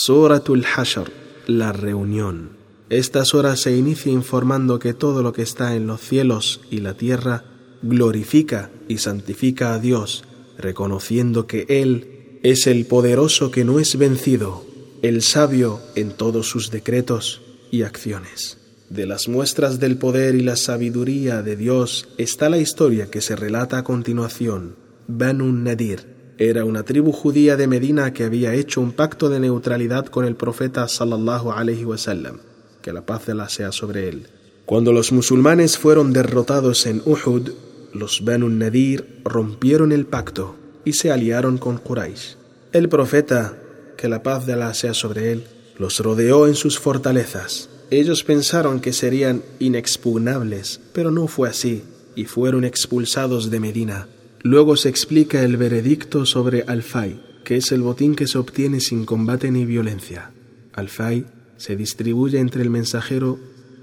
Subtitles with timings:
[0.00, 1.10] Suratul Hashr,
[1.48, 2.50] la reunión.
[2.88, 6.94] Esta sura se inicia informando que todo lo que está en los cielos y la
[6.94, 7.42] tierra
[7.82, 10.22] glorifica y santifica a Dios,
[10.56, 14.64] reconociendo que Él es el poderoso que no es vencido,
[15.02, 17.42] el sabio en todos sus decretos
[17.72, 18.58] y acciones.
[18.90, 23.34] De las muestras del poder y la sabiduría de Dios está la historia que se
[23.34, 24.76] relata a continuación.
[25.08, 30.06] Banu Nadir era una tribu judía de Medina que había hecho un pacto de neutralidad
[30.06, 32.38] con el profeta sallallahu alaihi wasallam,
[32.80, 34.28] que la paz de la sea sobre él.
[34.64, 37.50] Cuando los musulmanes fueron derrotados en Uhud,
[37.92, 42.36] los Banu Nadir rompieron el pacto y se aliaron con Quraysh.
[42.72, 43.58] El profeta,
[43.96, 45.44] que la paz de Allah sea sobre él,
[45.76, 47.68] los rodeó en sus fortalezas.
[47.90, 51.82] Ellos pensaron que serían inexpugnables, pero no fue así,
[52.14, 54.06] y fueron expulsados de Medina.
[54.42, 59.04] Luego se explica el veredicto sobre Al-Fay, que es el botín que se obtiene sin
[59.04, 60.32] combate ni violencia.
[60.74, 63.38] Al-Fay se distribuye entre el mensajero,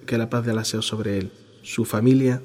[0.05, 2.41] que la paz de Allah sea sobre él, su familia,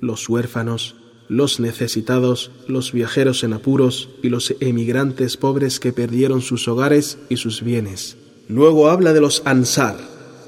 [0.00, 0.96] los huérfanos,
[1.28, 7.36] los necesitados, los viajeros en apuros y los emigrantes pobres que perdieron sus hogares y
[7.36, 8.16] sus bienes.
[8.48, 9.96] Luego habla de los ansar,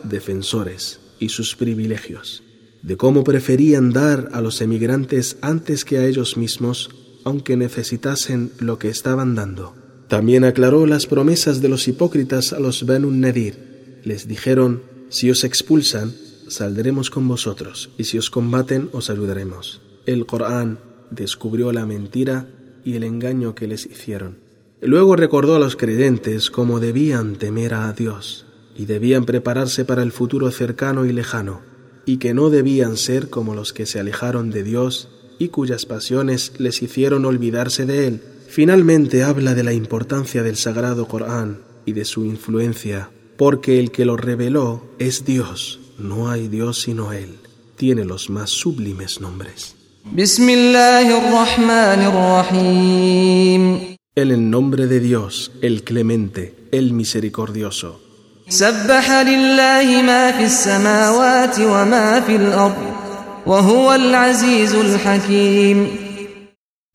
[0.04, 2.42] defensores, y sus privilegios,
[2.82, 6.90] de cómo preferían dar a los emigrantes antes que a ellos mismos,
[7.26, 9.74] aunque necesitasen lo que estaban dando.
[10.06, 14.00] También aclaró las promesas de los hipócritas a los Banu Nadir.
[14.04, 16.14] Les dijeron, si os expulsan,
[16.46, 19.80] saldremos con vosotros, y si os combaten, os ayudaremos.
[20.06, 20.78] El Corán
[21.10, 22.48] descubrió la mentira
[22.84, 24.38] y el engaño que les hicieron.
[24.80, 28.46] Luego recordó a los creyentes cómo debían temer a Dios
[28.78, 31.62] y debían prepararse para el futuro cercano y lejano,
[32.04, 36.52] y que no debían ser como los que se alejaron de Dios y cuyas pasiones
[36.58, 38.22] les hicieron olvidarse de Él.
[38.48, 44.04] Finalmente habla de la importancia del Sagrado Corán y de su influencia, porque el que
[44.04, 47.38] lo reveló es Dios, no hay Dios sino Él,
[47.76, 49.74] tiene los más sublimes nombres.
[54.14, 58.00] En el nombre de Dios, el clemente, el misericordioso.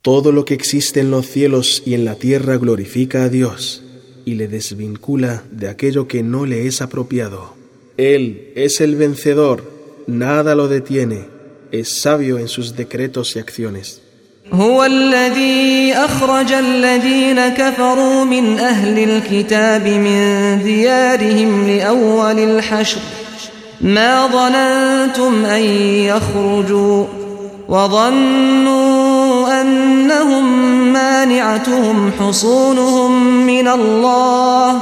[0.02, 3.82] Todo lo que existe en los cielos y en la tierra glorifica a Dios
[4.24, 7.54] y le desvincula de aquello que no le es apropiado.
[7.96, 9.64] Él es el vencedor,
[10.06, 11.36] nada lo detiene
[11.72, 14.00] es sabio en sus decretos y acciones.
[14.52, 23.00] هو الذي أخرج الذين كفروا من أهل الكتاب من ديارهم لأول الحشر
[23.83, 25.61] ما ظننتم أن
[26.05, 27.05] يخرجوا
[27.69, 30.43] وظنوا أنهم
[30.93, 34.79] مانعتهم حصونهم من الله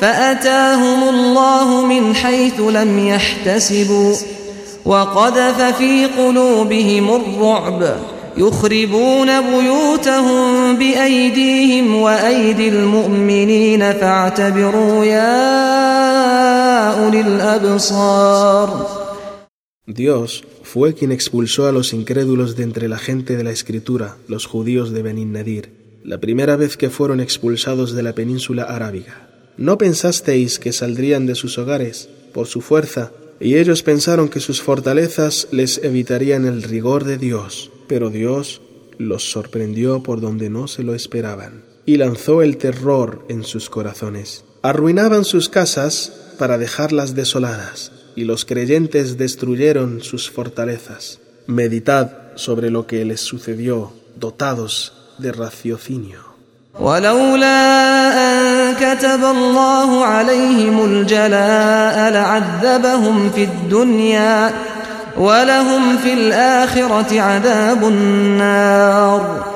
[0.00, 4.14] فأتاهم الله من حيث لم يحتسبوا
[4.84, 7.96] وقذف في قلوبهم الرعب
[8.37, 15.43] يخربون بيوتهم بأيديهم وأيدي المؤمنين فاعتبروا يا
[17.03, 18.97] أولي الأبصار
[19.87, 24.45] Dios fue quien expulsó a los incrédulos de entre la gente de la escritura, los
[24.45, 25.71] judíos de Benin Nadir,
[26.03, 29.29] la primera vez que fueron expulsados de la península arábiga.
[29.55, 34.61] ¿No pensasteis que saldrían de sus hogares por su fuerza y ellos pensaron que sus
[34.61, 38.61] fortalezas les evitarían el rigor de Dios, pero Dios
[38.97, 44.43] los sorprendió por donde no se lo esperaban y lanzó el terror en sus corazones.
[44.61, 51.19] Arruinaban sus casas para dejarlas desoladas, y los creyentes destruyeron sus fortalezas.
[51.47, 56.27] Meditad sobre lo que les sucedió, dotados de raciocinio.
[58.79, 64.51] كتب الله عليهم الجلاء لعذبهم في الدنيا
[65.17, 69.47] ولهم في الآخرة عذاب النار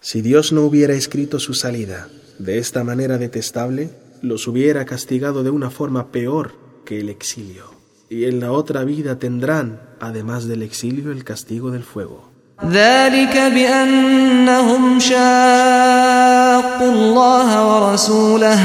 [0.00, 3.90] Si Dios no hubiera escrito su salida de esta manera detestable,
[4.20, 6.54] los hubiera castigado de una forma peor
[6.84, 7.70] que el exilio.
[8.10, 12.32] Y en la otra vida tendrán, además del exilio, el castigo del fuego.
[12.64, 18.58] ذلك بأنهم شاقوا الله ورسوله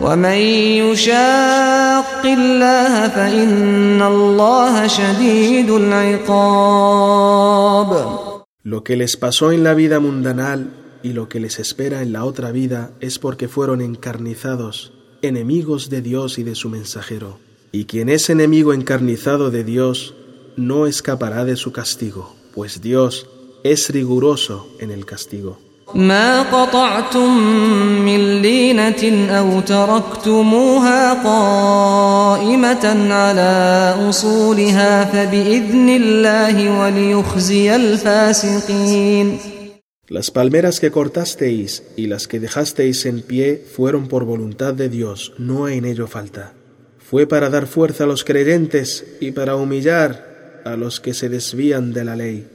[0.00, 0.38] ومن
[0.82, 7.32] يشاق الله فإن الله شديد العقاب
[8.64, 10.70] Lo que les pasó en la vida mundanal
[11.02, 16.00] y lo que les espera en la otra vida es porque fueron encarnizados, enemigos de
[16.00, 17.40] Dios y de su mensajero.
[17.72, 20.14] Y quien es enemigo encarnizado de Dios
[20.56, 23.28] no escapará de su castigo pues Dios
[23.64, 25.58] es riguroso en el castigo.
[25.94, 27.38] ما قطعتم
[28.04, 39.38] من لينة أو تركتموها قائمة على أصولها فبإذن الله وليخزي الفاسقين
[40.08, 45.32] Las palmeras que cortasteis y las que dejasteis en pie fueron por voluntad de Dios,
[45.38, 46.52] no hay en ello falta.
[46.98, 51.94] Fue para dar fuerza a los creyentes y para humillar a los que se desvían
[51.94, 52.46] de la ley.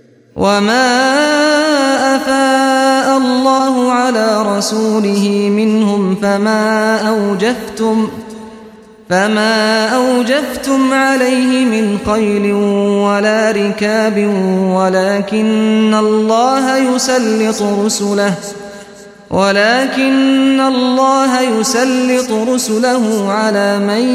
[3.16, 8.08] الله على رسوله منهم فما أوجفتم
[9.10, 12.52] فما أوجفتم عليه من خيل
[13.04, 14.18] ولا ركاب
[14.74, 18.34] ولكن الله يسلط رسله
[19.30, 24.08] ولكن الله يسلط رسله على من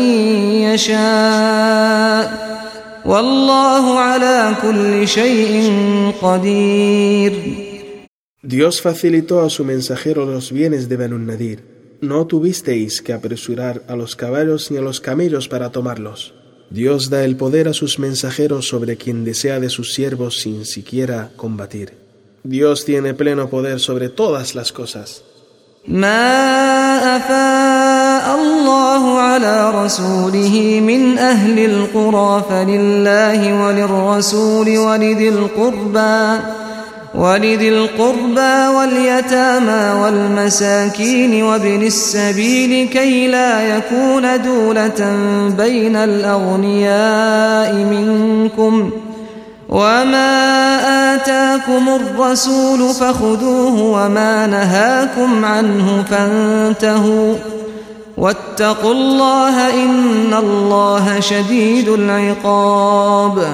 [0.61, 2.47] يشاء
[3.05, 5.73] والله على كل شيء
[6.21, 7.66] قدير
[8.42, 11.98] Dios facilitó a su mensajero los bienes de Benun Nadir.
[12.00, 16.34] No tuvisteis que apresurar a los caballos ni a los camellos para tomarlos.
[16.68, 21.30] Dios da el poder a sus mensajeros sobre quien desea de sus siervos sin siquiera
[21.36, 21.92] combatir.
[22.42, 25.22] Dios tiene pleno poder sobre todas las cosas.
[34.78, 36.55] ولذي القربى
[38.67, 45.17] واليتامى والمساكين وابن السبيل كي لا يكون دولة
[45.57, 48.91] بين الأغنياء منكم
[49.69, 57.35] وما آتاكم الرسول فخذوه وما نهاكم عنه فانتهوا
[58.17, 63.47] واتقوا الله إن الله شديد العقاب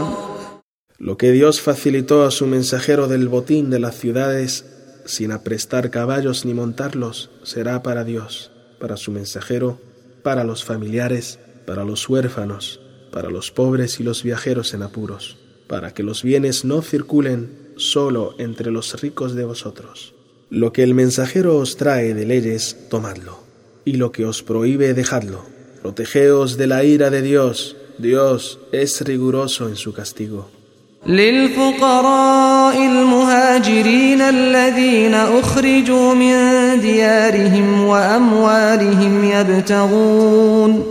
[1.04, 4.64] Lo que Dios facilitó a su mensajero del botín de las ciudades,
[5.04, 9.82] sin aprestar caballos ni montarlos, será para Dios, para su mensajero,
[10.24, 12.80] para los familiares, para los huérfanos,
[13.12, 15.36] para los pobres y los viajeros en apuros,
[15.68, 20.14] para que los bienes no circulen solo entre los ricos de vosotros.
[20.50, 23.40] Lo que el mensajero os trae de leyes, tomadlo,
[23.84, 25.44] y lo que os prohíbe, dejadlo.
[25.82, 30.63] Protegeos de la ira de Dios, Dios es riguroso en su castigo.
[31.06, 36.36] للفقراء المهاجرين الذين أخرجوا من
[36.82, 40.84] ديارهم وأموالهم يبتغون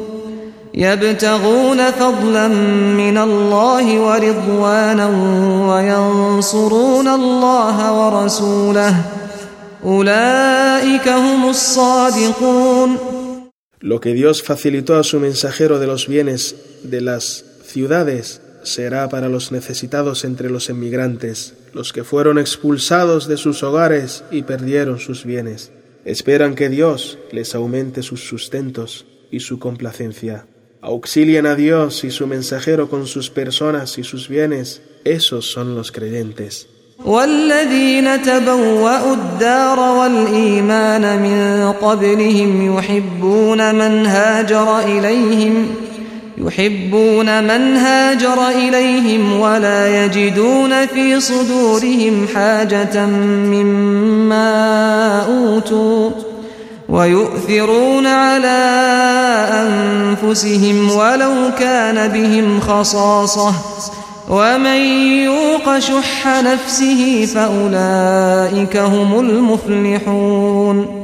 [0.75, 5.09] يبتغون فضلا من الله ورضوانا
[5.69, 8.95] وينصرون الله ورسوله.
[9.85, 12.99] أولئك هم الصادقون.
[13.81, 16.55] Lo que Dios facilitó a su mensajero de los bienes
[16.85, 23.38] de las ciudades será para los necesitados entre los emigrantes, los que fueron expulsados de
[23.38, 25.72] sus hogares y perdieron sus bienes.
[26.06, 30.46] Esperan que Dios les aumente sus sustentos y su complacencia.
[30.82, 34.82] Auxilien a Dios y su mensajero con sus personas y sus bienes.
[35.04, 36.68] Esos son los creyentes.
[42.78, 45.68] يحبون من هاجر إليهم
[49.41, 54.47] ولا يجدون في صدورهم حاجة مما
[55.27, 56.11] أوتوا
[56.89, 58.63] ويؤثرون على
[59.53, 63.55] أنفسهم ولو كان بهم خصاصة
[64.31, 64.81] ومن
[65.25, 71.03] يوق شح نفسه فأولئك هم المفلحون.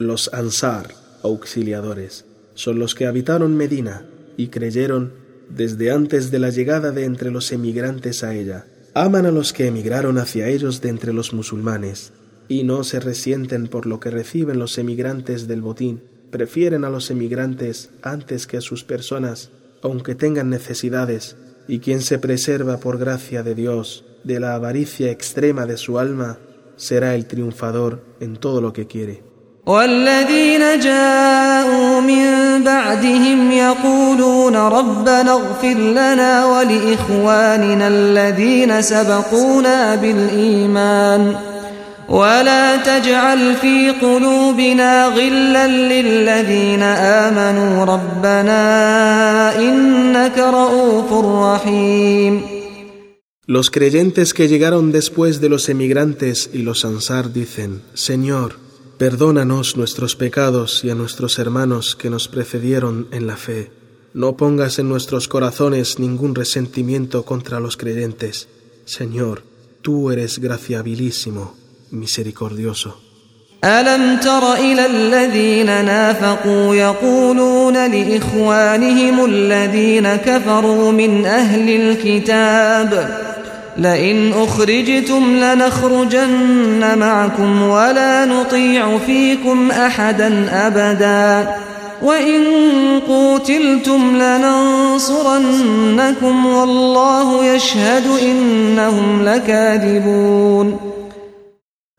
[0.00, 0.88] Los Ansar,
[1.22, 4.02] auxiliadores, son los que habitaron Medina
[4.36, 5.12] y creyeron
[5.48, 8.66] desde antes de la llegada de entre los emigrantes a ella.
[8.94, 12.12] Aman a los que emigraron hacia ellos de entre los musulmanes
[12.48, 16.02] y no se resienten por lo que reciben los emigrantes del botín.
[16.30, 19.50] Prefieren a los emigrantes antes que a sus personas,
[19.82, 21.36] aunque tengan necesidades,
[21.66, 26.38] y quien se preserva por gracia de Dios de la avaricia extrema de su alma,
[26.76, 29.33] será el triunfador en todo lo que quiere.
[29.66, 41.36] والذين جاءوا من بعدهم يقولون ربنا اغفر لنا ولإخواننا الذين سبقونا بالإيمان
[42.08, 52.42] ولا تجعل في قلوبنا غلا للذين آمنوا ربنا إنك رؤوف رحيم.
[53.46, 58.63] Los creyentes que llegaron después de los emigrantes y los ansar dicen, Señor,
[58.97, 63.71] Perdónanos nuestros pecados y a nuestros hermanos que nos precedieron en la fe.
[64.13, 68.49] No pongas en nuestros corazones ningún resentimiento contra los creyentes.
[68.85, 69.43] Señor,
[69.81, 71.55] tú eres graciabilísimo,
[71.91, 72.99] misericordioso.
[73.63, 83.19] ألم تر إلى الذين نافقوا يقولون لإخوانهم الذين كفروا من أهل الكتاب
[83.77, 91.55] لئن أخرجتم لنخرجن معكم ولا نطيع فيكم أحدا أبدا
[92.01, 92.43] وإن
[93.07, 95.65] قوتلتم لننصرنكم
[96.45, 100.79] والله يشهد إنهم لكاذبون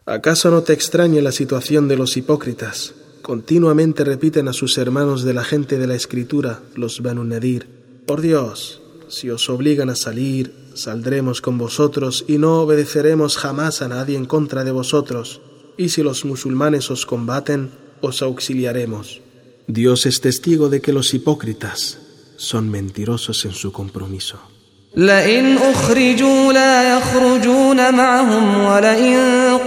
[0.06, 2.94] ¿Acaso no te extraña la situación de los hipócritas?
[3.23, 7.68] Continuamente repiten a sus hermanos de la gente de la escritura, los Banu Nadir,
[8.06, 13.88] por Dios, si os obligan a salir, saldremos con vosotros y no obedeceremos jamás a
[13.88, 15.40] nadie en contra de vosotros,
[15.76, 17.70] y si los musulmanes os combaten,
[18.00, 19.20] os auxiliaremos.
[19.66, 21.99] Dios es testigo de que los hipócritas
[22.37, 24.40] son mentirosos en su compromiso.
[24.97, 29.18] لئن أخرجوا لا يخرجون معهم ولئن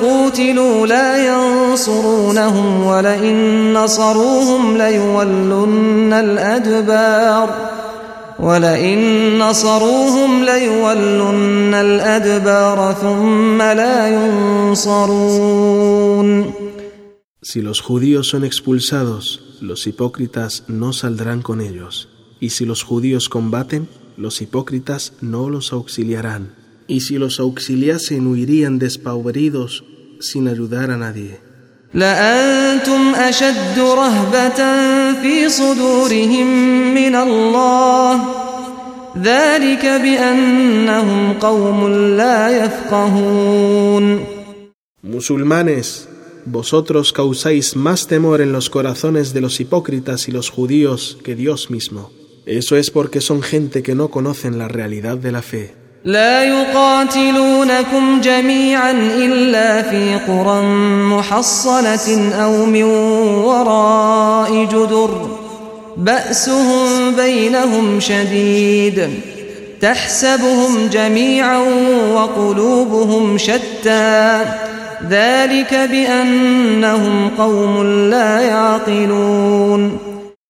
[0.01, 7.66] قوتلوا لا ينصرونهم ولئن نصروهم ليولن الأدبار
[8.39, 14.07] ولئن نصروهم ليولن الأدبار ثم لا
[14.69, 15.83] ينصرون
[17.41, 22.07] Si los judíos son expulsados, los hipócritas no saldrán con ellos.
[22.39, 26.55] Y si los judíos combaten, los hipócritas no los auxiliarán,
[26.87, 29.83] y si los auxiliasen huirían despavoridos
[30.19, 31.46] sin ayudar a nadie.
[31.93, 34.59] لأنتم أشد رهبة
[35.21, 36.47] في صدورهم
[36.93, 38.21] من الله
[39.17, 41.87] ذلك بأنهم قوم
[42.17, 44.33] لا يفقهون
[45.03, 46.07] Musulmanes,
[46.45, 51.69] vosotros causáis más temor en los corazones de los hipócritas y los judíos que Dios
[51.69, 52.09] mismo.
[52.45, 55.75] Eso es porque son gente que no conocen la realidad de la fe.
[56.04, 60.62] لا يقاتلونكم جميعا إلا في قرى
[61.02, 62.84] محصنة أو من
[63.44, 65.28] وراء جدر.
[65.96, 69.10] بأسهم بينهم شديد.
[69.80, 71.58] تحسبهم جميعا
[72.14, 74.44] وقلوبهم شتى.
[75.10, 79.98] ذلك بأنهم قوم لا يعقلون.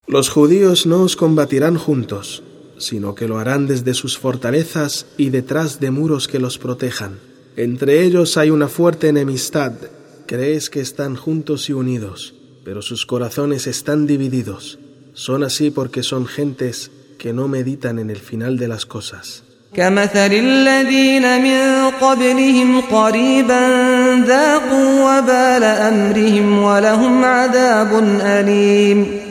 [0.09, 2.43] Los judíos no os combatirán juntos,
[2.77, 7.20] sino que lo harán desde sus fortalezas y detrás de muros que los protejan.
[7.56, 9.74] Entre ellos hay una fuerte enemistad.
[10.25, 14.80] Crees que están juntos y unidos, pero sus corazones están divididos.
[15.13, 19.44] Son así porque son gentes que no meditan en el final de las cosas.
[19.74, 23.68] كمثل الذين من قبلهم قريبا
[24.25, 29.24] ذاقوا وبال أمرهم ولهم عذاب أليم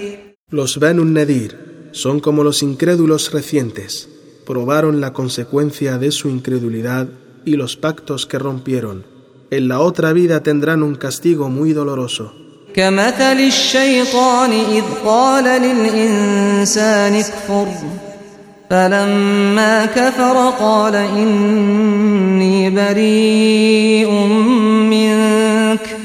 [0.50, 4.08] Los Banu Nadir son como los incrédulos recientes,
[4.46, 7.08] probaron la consecuencia de su incredulidad
[7.44, 9.04] y los pactos que rompieron.
[9.50, 12.32] En la otra vida tendrán un castigo muy doloroso.
[12.74, 17.68] كمثل الشيطان إذ قال للإنسان اكفر
[18.70, 24.10] فلما كفر قال إني بريء
[24.90, 25.96] منك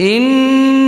[0.00, 0.81] إني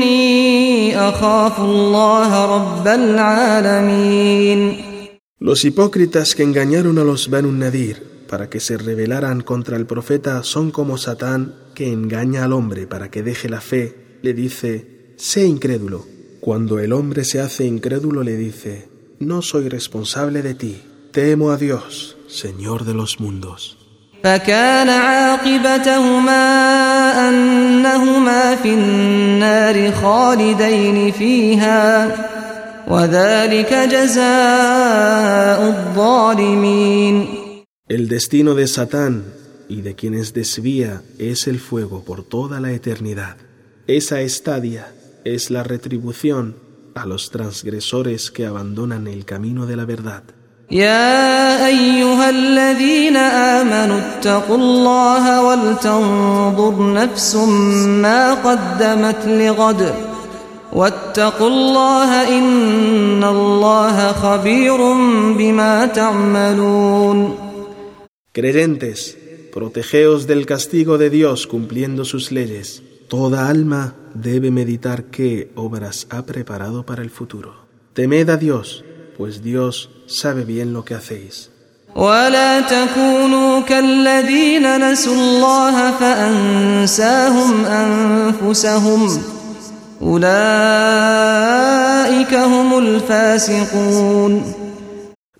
[1.05, 4.61] أخاف الله رب العالمين
[5.43, 7.97] Los hipócritas que engañaron a los Banu Nadir
[8.29, 13.11] para que se rebelaran contra el profeta son como Satán que engaña al hombre para
[13.11, 16.07] que deje la fe, le dice, sé incrédulo.
[16.41, 20.83] Cuando el hombre se hace incrédulo le dice, no soy responsable de ti,
[21.13, 23.77] temo a Dios, Señor de los mundos.
[24.25, 26.43] فكان عاقبتهما
[27.29, 28.75] أنهما في
[29.65, 31.81] النار خالدين فيها
[32.89, 37.27] وذلك جزاء الظالمين
[37.89, 39.25] El destino de Satán
[39.69, 43.37] y de quienes desvía es el fuego por toda la eternidad.
[43.87, 44.93] Esa estadia
[45.25, 46.57] es la retribución
[46.95, 50.23] a los transgresores que abandonan el camino de la verdad.
[50.72, 57.36] يا أيها الذين آمنوا اتقوا الله ولتنظر نفس
[58.02, 59.94] ما قدمت لغد
[60.74, 64.78] واتقوا الله إن الله خبير
[65.38, 67.46] بما تعملون
[68.34, 69.18] Creyentes,
[69.54, 72.84] protegeos del castigo de Dios cumpliendo sus leyes.
[73.08, 77.54] Toda alma debe meditar qué obras ha preparado para el futuro.
[77.94, 78.84] Temed a Dios,
[79.17, 81.51] pues Dios sabe bien lo que hacéis.
[81.97, 89.23] ولا تكونوا كالذين نسوا الله فأنساهم أنفسهم
[90.03, 90.31] أولئك
[92.35, 94.55] هم الفاسقون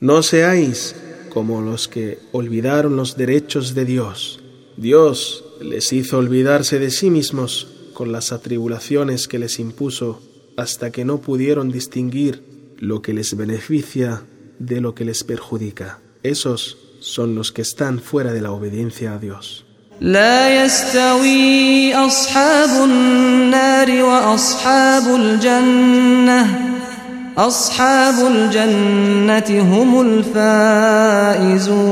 [0.03, 0.95] No seáis
[1.29, 4.41] como los que olvidaron los derechos de Dios.
[4.79, 10.23] Dios les hizo olvidarse de sí mismos con las atribulaciones que les impuso
[10.57, 12.43] hasta que no pudieron distinguir
[12.79, 14.23] lo que les beneficia
[14.59, 15.99] de lo que les perjudica.
[16.23, 19.65] Esos son los que están fuera de la obediencia a Dios.
[20.01, 26.71] لا يستوي أصحاب النار وأصحاب الجنة
[27.37, 30.01] أصحاب الجنة هم
[31.21, 31.91] الفائزون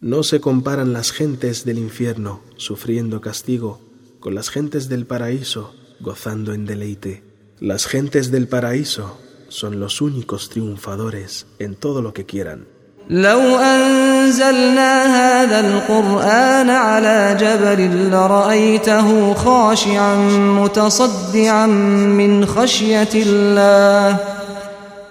[0.00, 3.80] No se comparan las gentes del infierno, sufriendo castigo,
[4.18, 7.22] con las gentes del paraíso, gozando en deleite.
[7.60, 12.66] Las gentes del paraíso son los únicos triunfadores en todo lo que quieran.
[13.10, 20.16] لو أنزلنا هذا القرآن على جبل لرأيته خاشعا
[20.62, 24.16] متصدعا من خشية الله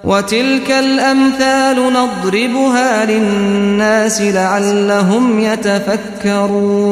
[0.04, 6.92] وتلك الأمثال نضربها للناس لعلهم يتفكرون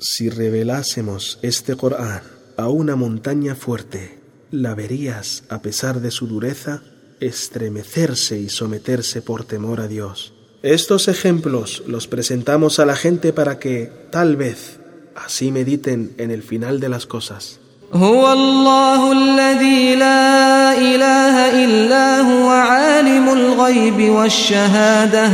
[0.00, 2.22] Si revelásemos este Corán
[2.56, 4.18] a una montaña fuerte,
[4.50, 6.82] la verías, a pesar de su dureza,
[7.20, 10.34] estremecerse y someterse por temor a Dios.
[10.62, 14.80] Estos ejemplos los presentamos a la gente para que, tal vez,
[15.14, 17.60] así mediten en el final de las cosas.
[17.92, 25.30] هو الله الذي لا إله إلا هو عالم الغيب والشهادة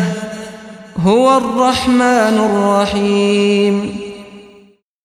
[0.96, 4.04] هو الرحمن الرحيم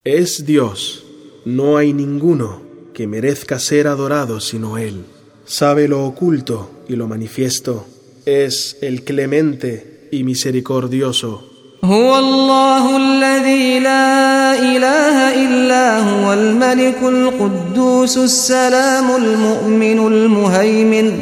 [0.05, 1.02] Es Dios,
[1.45, 2.62] no hay ninguno
[2.93, 5.05] que merezca ser adorado sino Él.
[5.45, 7.86] Sabe lo oculto y lo manifiesto.
[8.25, 11.50] Es el clemente y misericordioso.
[11.83, 21.19] هو الله الذي لا إله إلا هو الملك القدوس السلام المؤمن المهيمن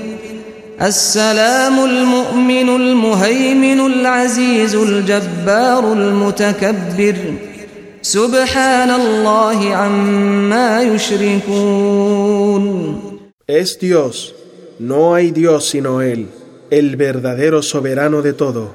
[0.81, 7.15] السلام المؤمن المهيمن العزيز الجبار المتكبر
[8.01, 12.37] سبحان الله عما يشركون
[13.47, 14.35] Es Dios,
[14.79, 16.27] no hay Dios sino Él,
[16.69, 18.71] el verdadero soberano de todo,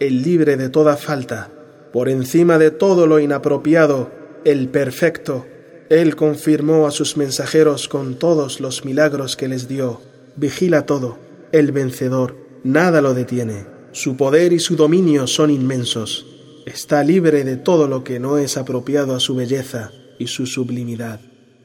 [0.00, 1.48] el libre de toda falta,
[1.92, 4.10] por encima de todo lo inapropiado,
[4.44, 5.46] el perfecto.
[5.88, 10.00] Él confirmó a sus mensajeros con todos los milagros que les dio.
[10.34, 11.18] Vigila todo,
[11.52, 13.66] el vencedor, nada lo detiene.
[13.92, 16.26] Su poder y su dominio son inmensos.
[16.66, 21.20] Está libre de todo lo que no es apropiado a su belleza y su sublimidad.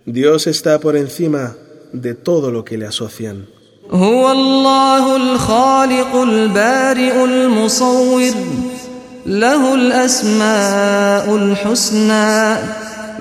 [0.05, 1.55] Dios está por encima
[1.93, 3.47] de todo lo que le asocian.
[3.91, 8.34] هو الله الخالق البارئ المصور
[9.25, 12.57] له الأسماء الحسنى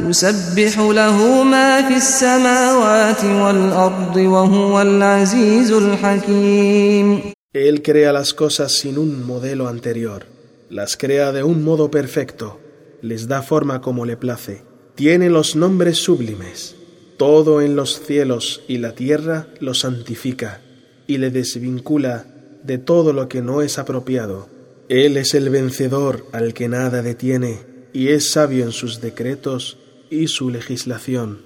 [0.09, 7.21] يسبح له ما في السماوات والأرض وهو العزيز الحكيم
[7.53, 10.25] Él crea las cosas sin un modelo anterior,
[10.70, 12.60] las crea de un modo perfecto,
[13.02, 14.64] les da forma como le place,
[14.96, 16.76] tiene los nombres sublimes,
[17.18, 20.62] todo en los cielos y la tierra lo santifica
[21.08, 22.26] y le desvincula
[22.64, 24.50] de todo lo que no es apropiado.
[24.90, 27.60] Él es el vencedor al que nada detiene
[27.94, 29.78] y es sabio en sus decretos
[30.10, 31.45] y su legislación.